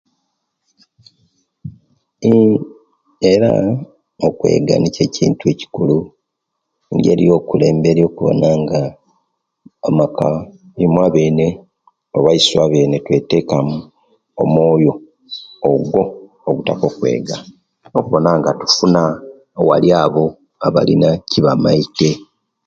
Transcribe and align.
Nnnn 2.27 2.49
era 3.33 3.51
okwega 4.27 4.73
nikyo 4.77 5.03
ekintu 5.07 5.43
ekikulu, 5.53 5.97
engeri 6.91 7.23
yokulemberya 7.29 8.03
okuwona 8.09 8.47
nga 8.61 8.81
amaka, 9.87 10.27
imwe 10.83 11.01
abene 11.07 11.47
oba 12.17 12.29
iswe 12.39 12.59
abene 12.65 12.97
twetekamu 13.05 13.75
omwoyo 14.41 14.91
ogwo 15.69 16.01
ogutaka, 16.47 16.83
okwega 16.89 17.37
okuwona 17.97 18.31
nga 18.39 18.51
tufuna 18.59 19.01
ewali 19.59 19.89
abo 20.03 20.23
abalina 20.65 21.07
ekibamaite. 21.17 22.09